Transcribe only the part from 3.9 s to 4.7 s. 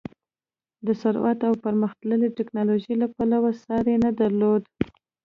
نه درلود.